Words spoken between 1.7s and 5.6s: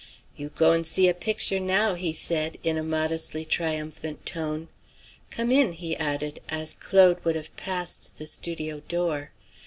he said, in a modestly triumphant tone. "Come